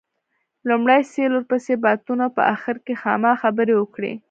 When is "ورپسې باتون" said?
1.35-2.19